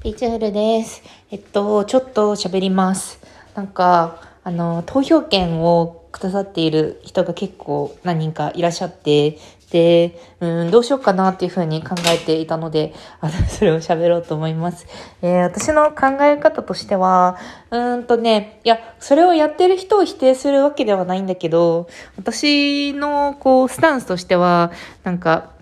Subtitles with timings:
[0.00, 1.02] ピーチールです。
[1.32, 3.18] えっと、ちょっと喋ります。
[3.56, 9.38] なんか、あの、投票権をくださっている人が結構何人かいらっしゃって、
[9.72, 14.86] で、うん、どうしようかなっていうふうに考えていたので、あの、 それを喋ろうと思います。
[15.20, 17.36] えー私の考え方としては、
[17.72, 24.70] うんとね、いや、それをやってる人を否定するわけではないんだけど、私の、こう、スタンスとしては、
[25.02, 25.57] なんか、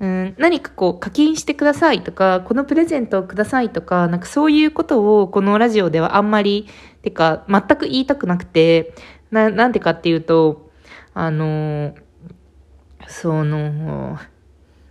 [0.00, 6.66] うん、何かこう課金してくださいとか、このプレゼントをくださいとか、なんかそういうことをこのラジオではあんまり、
[7.02, 8.94] てか全く言いたくなくて、
[9.30, 10.70] な、なんでかっていうと、
[11.14, 11.94] あの、
[13.06, 14.18] その、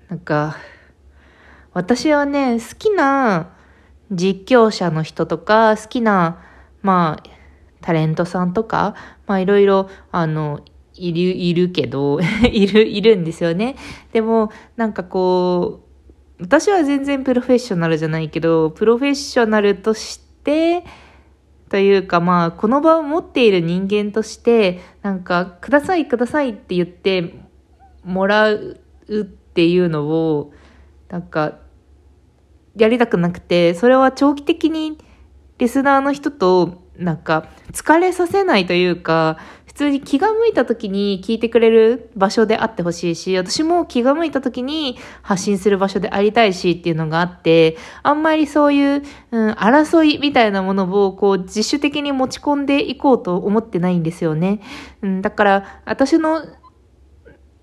[0.10, 0.58] なんか、
[1.74, 3.50] 私はね、好きな
[4.12, 6.40] 実況者の人とか、好きな、
[6.82, 7.30] まあ、
[7.82, 8.96] タレントさんとか、
[9.28, 10.62] まあいろいろ、あの、
[10.96, 12.20] いる、いるけど、
[12.52, 13.76] いる、いるんですよね。
[14.12, 15.82] でも、なんかこ
[16.40, 20.84] う、私は全然プロフェッショナルじゃないけど、プロフェッショナルとして、
[21.70, 27.34] というかまあ、この場を持っている人間として、なんか、くださいくださいって言って
[28.04, 28.78] もらう
[29.10, 30.54] っていうのを、
[31.10, 31.60] なんか、
[32.76, 34.98] やりたくなくて、それは長期的に
[35.58, 54.62] リスナーの人と、なんか、疲れさせないというか、普通に気が向いた時に聞いてくれる場所であってほしいし、私も気が向いた時に発信する場所でありたいしっていうのがあって、あんまりそういう、うん、争いみたいなものをこう自主的に持ち込んでいこうと思ってないんですよね。
[55.02, 56.46] うん、だから、私の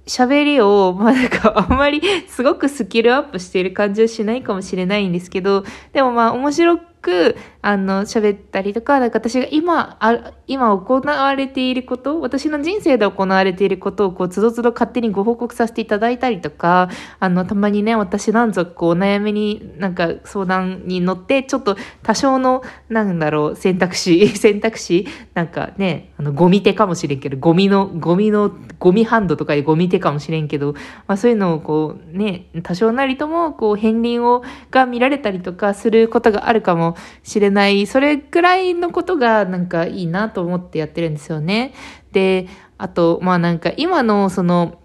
[0.05, 16.89] 喋りを、まあなんかあんまりすごくスキルアップしている感じはしないかもしれないんですけど、でもまあ面白く、あの、喋ったりとか、なんか私が今、あ今行われていること、私の人生で行われていることをこう、つどつど勝手にご報告させていただいたりとか、
[17.19, 30.73] あの、たまにね、私なんぞこう、お悩みになんか相談に乗って、ちょっと多少の、なんだろう、選択肢、 選択肢、なんかね、あの、ゴミ手かもしれんけど、ゴミの、ゴミの、ゴミハンドとかでゴミ手かもしれんけど、
[31.07, 37.50] まあそういうのをこう、ね、多少なりとも、こう、片鱗を、が見られたりとかすることがあるかもしれない。
[37.51, 41.75] ないそれくらいのことがなんかいいなと思ってやってるんですよね。
[42.13, 44.79] で、あと、まあなんか今のその、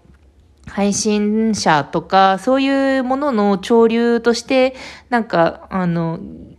[0.68, 4.74] 配信者とか、そういうものの潮流として、
[5.10, 6.18] なんか、あの、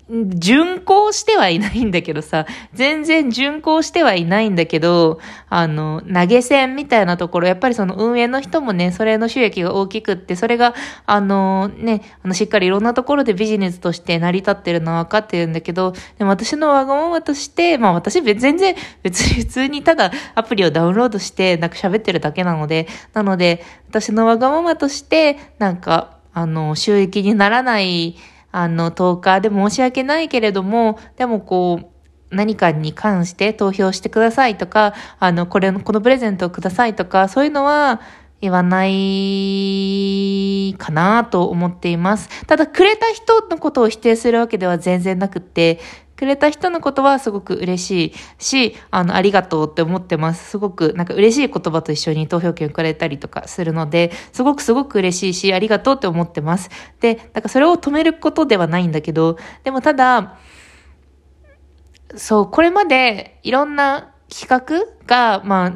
[0.09, 5.19] 順行してはいないんだけどさ、全然順行してはいないんだけど、
[5.49, 10.75] あの、投げ銭みたいなところ、やっぱりその運営の人もね、それの収益が大きくって、それが、
[11.05, 28.15] あの、ね、あの、しっかりいろんなところでビジネスとして成り立ってるのは分かってるんだけど、でも私のわがままとして、まあ私別全然、別に 普通にただアプリをダウンロードして、なんか喋ってるだけなので、なので、私のわがままとして、なんか、あの、収益にならない、
[28.57, 38.01] あの、10日で申し訳ないけれども、でもこう、何かに関して投票してくださいとか、あの、これの、このプレゼントをくださいとか、そういうのは
[38.41, 42.29] 言わないかなと思っています。
[42.47, 45.79] ただ、くれた人のことを否定するわけでは全然なくって、
[46.17, 50.49] くれた人のことはすごく嬉しいし、あの、ありがとうって思ってます。
[50.49, 56.69] すごく、なんか嬉しい言葉と一緒に投票権をくれたりとかするので、すごくすごく嬉しいし、ありがとうって思ってます。
[56.99, 60.39] で、なんかそれを止めることではないんだけど、でもただ、
[62.15, 65.75] そう、これまでいろんな企画が、まあ、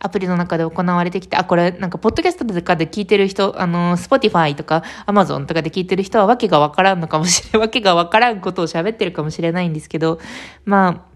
[0.00, 10.18] アプリの中で行われてきて、あ、これ、なんか、ポッドキャストとかで聞いてる人、あの、 Spotify とかアマゾンとかで聞いてる人はわけがわからんのかもしれ、わけがわからんことを喋ってるかもしれないんですけど、
[10.64, 11.09] まあ、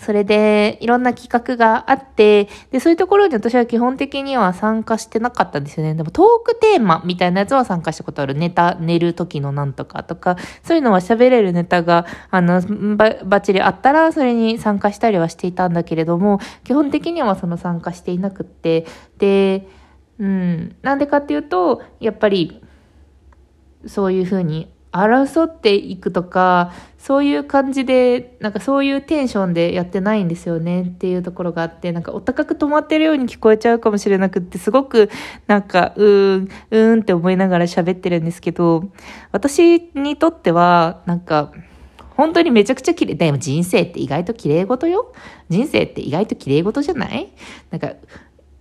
[0.00, 5.94] それで、いろんな企画があって、で、そういうところに私は基本的には参加してなかったんですよね。
[5.94, 8.34] でも、トークテーマみたいなやつは参加したことある。
[8.34, 12.62] ネタ、寝る時のなんとかとか、そういうのは喋れるネタが、あの、
[12.96, 18.86] ば、ばっちりあったら、それに参加したりはしていたんだけれども、基本的にはその参加していなくって、
[19.18, 19.68] で、
[20.18, 22.62] うん、なんでかっていうと、やっぱり、
[23.84, 35.08] そういうふうに争っていくとか、そういう感じで、なんかそういうテンションでやってないんですよねっていうところがあって、なんかお高く止まってるように聞こえちゃうかもしれなくって、すごく
[35.46, 38.90] なんか、うーん、うーんって思いながら喋ってるんですけど、
[39.32, 41.52] 私にとっては、なんか、
[42.16, 43.14] 本当にめちゃくちゃ綺麗。
[43.14, 45.12] でも人生って意外と綺麗事よ。
[45.48, 47.32] 人生って意外と綺麗事じゃない？
[47.70, 47.92] なんか、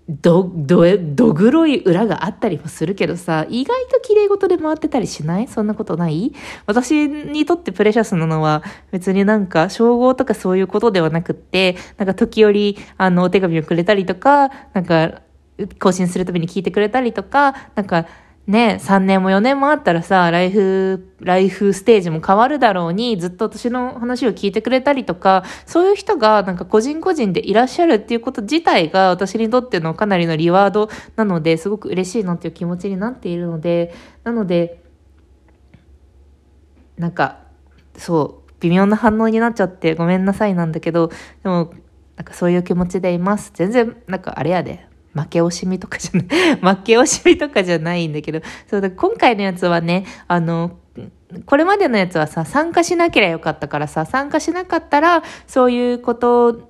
[0.10, 5.48] ど、ど、どぐろい裏があったりもするけどさ、意外と綺麗事で回ってたりしない？
[5.48, 6.34] そんなことない？
[6.66, 15.22] 私にとってプレシャスなのは別になんか称号とかそういうことではなくって、なんか時折あのお手紙をくれたりとか、なんか
[15.80, 18.08] 更新するために聞いてくれたりとか、なんか
[18.50, 33.94] ね、3年も4年もあったらさ、ライフ、ライフステージも変わるだろうに、ずっと私の話を聞いてくれたりとか、そういう人がなんか個人個人でいらっしゃるっていうこと自体が私にとってのかなりのリワードなので、すごく嬉しいなっていう気持ちになっているので、
[34.24, 34.82] なので、
[36.98, 37.38] なんか、
[37.98, 41.10] そう、微妙な反応になっちゃってごめんなさいなんだけど、
[41.44, 41.72] でも、
[42.16, 43.52] なんかそういう気持ちでいます。
[43.54, 44.89] 全然、なんかあれやで。
[45.14, 50.78] 負け惜しみとかじゃない、 負け惜しみとかじゃないんだけど、そうだ、今回のやつはね、あの、
[51.46, 56.70] これまでのやつはさ、参加しなければよかったからさ、参加しなかったら、そういうこと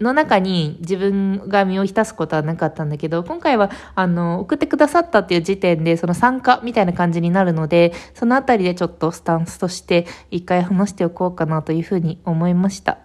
[0.00, 12.98] の中に自分が身を浸すことはなかったんだけど、今回は、あの、送ってくださったっていう時点で、その参加みたいな感じになるので、そのあたりでちょっとスタンスとして一回話しておこうかなというふうに思いました。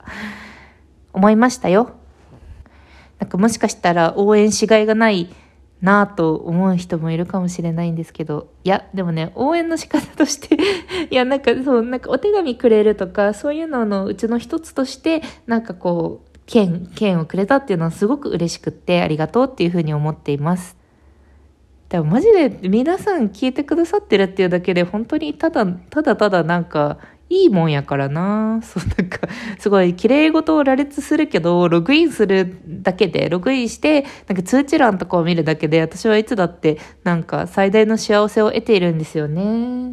[1.14, 1.99] 思いましたよ。
[3.20, 5.30] なんかもしかしたら応援しがいがない
[5.82, 10.58] なぁと思う人もいるかもしれないんですけど、いや、でもね、応援の仕方として
[11.10, 20.78] いや、なんかそう、なんかお手紙くれるとか、そういうののうちの一つとして、なんかこう、券、券をくれたっていうのはすごく嬉しくって、ありがとうっていうふうに思っています。
[21.88, 26.98] でもマジで皆さん聞いてくださってるっていうだけで、本当にただ、ただただなんか、
[27.30, 28.60] いいもんやからな。
[28.66, 29.28] そう、なんか、
[29.60, 39.92] すごい綺麗事を羅列するけど、ログインするだけで、ログインして、なんか通知欄とかを見るだけで、私はいつだって、なんか最大の幸せを得ているんですよね。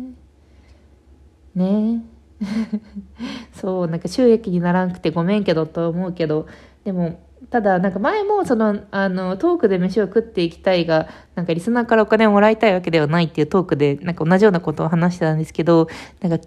[1.54, 2.04] ね
[3.52, 6.46] そう、なんか収益にならんくてごめんけどと思うけど、
[6.84, 15.88] でも、ただ、なんか前も、その、あの、トークで飯を食っていきたいが、なんかリスナーからお金をもらいたいわけではないっていうトークで、なんか同じようなことを話してたんですけど、
[16.20, 16.44] なんか、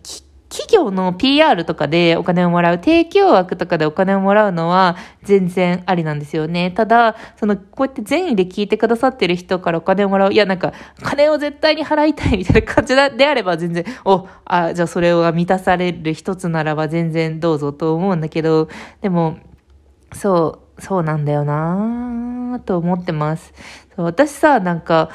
[0.49, 6.71] 企業の PR とかでお金をもらう、提供枠とかでお金をもらうのは全然ありなんですよね。
[6.71, 10.73] ただ、その、こうやって善意で聞いてくださってる人からお金をもらう、いや、なんか、
[11.03, 18.69] 金を絶対に払いたいみたいな感じであれば全然、お、あ、じゃあそれが満たされる一つならば全然どうぞと思うんだけど、
[19.01, 19.37] でも、
[20.13, 23.53] そう、そうなんだよなぁと思ってます。
[23.97, 25.09] 私さ、なんか、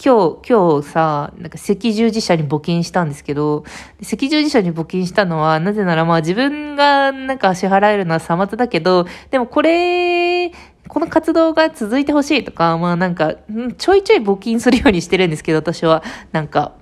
[0.00, 3.64] 今日、今日さ、なんか赤十字社に募金したんですけど、
[4.00, 10.52] 赤十字社に募金したのは、なぜならまあ自分がなんか支払えるのはさまつだけど、でもこれ、
[10.86, 13.34] この活動が続いてほしいとか、まあなんか、
[13.76, 16.04] ちょいちょい募金するようにしてるんですけど、私は。
[16.30, 16.74] なんか、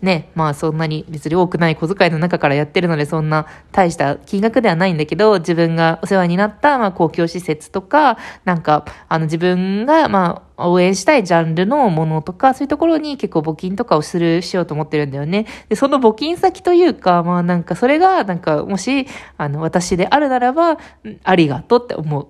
[0.00, 15.46] ね、まあそんなに別に多くない小遣いの中からやってるのでそんな大した金額ではないんだけど、自分がお世話になったまあ公共施設とか、なんかあの自分がまあ応援したいジャンルのものとか、そういうところに結構募金とかをする、しようと思ってるんだよね。
[15.68, 19.06] で、その募金先というか、まあなんかそれがなんかもし、
[19.36, 20.78] あの私であるならば、
[21.24, 22.28] ありがとうって思う。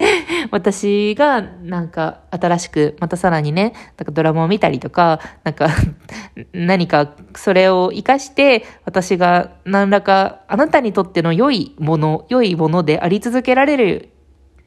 [0.50, 5.68] 私がなんか新しくまたさらにね、なんかドラマを見たりとか、なんか
[6.52, 14.10] 何かそれを活かして私が何らかあなたにとっての良いもの、良いものであり続けられる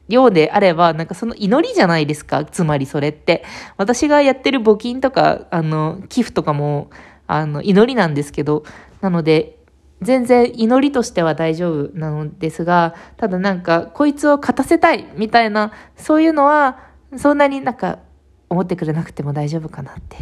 [0.08, 2.44] ようであれば、なんかその祈りじゃないですか。
[2.44, 3.44] つまりそれって。
[3.76, 6.90] 私がやってる募金とか、あの、寄付とかも、
[7.26, 8.64] あの、祈りなんですけど、
[9.00, 9.56] なので、
[10.02, 16.78] 全然祈りとしては大丈夫なのですが、ただなんか、こいつを勝たせたいみたいな、そういうのは、
[17.16, 18.00] そんなになんか、
[18.48, 20.16] 思ってくれなくても大丈夫かなって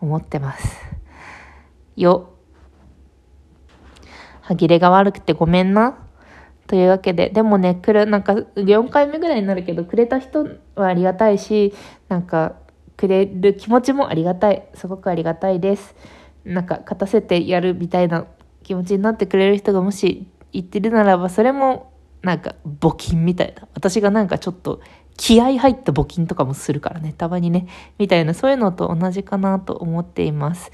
[0.00, 0.76] 思ってます。
[1.96, 2.30] よ。
[4.42, 5.98] 歯切れが悪くてごめんな。
[6.66, 11.74] というわけで、でもね、くれ、なんか4回目ぐらいになるけど、くれた人はありがたいし、
[12.08, 12.54] なんか、
[12.96, 14.68] くれる気持ちもありがたい。
[14.74, 15.96] すごくありがたいです。
[16.44, 18.26] なんか、勝たせてやるみたいな
[18.70, 23.66] 気持ちになってくれる人がもし言ってるならば、それもなんか募金みたいな。
[23.74, 24.80] 私がなんかちょっと
[25.16, 27.66] 気合入った募金とかもするからね、たまにね、
[27.98, 30.70] みたいな、そういうのと同じかなと思っています。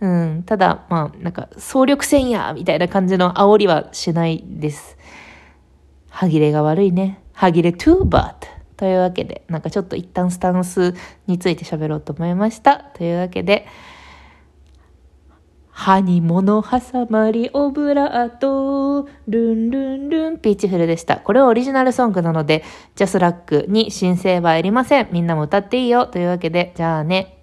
[0.00, 4.96] うん、ただ、まあ、なんか、総力戦やみたいな感じの煽りはしないです。
[6.08, 7.18] 歯切れが悪いね。
[7.32, 8.36] 歯切れ too bad.
[8.76, 10.94] というわけで、なんかちょっと一旦スタンス
[11.26, 12.78] について喋ろうと思いました。
[12.94, 13.66] というわけで、
[15.80, 21.16] 歯に物挟まりオブラート、ルンルンルン、ピーチフルでした。
[21.16, 22.62] これはオリジナルソングなので、
[22.96, 25.08] ジャスラックに申請はいりません。
[25.10, 26.04] みんなも歌っていいよ。
[26.06, 27.39] というわけで、じゃあね。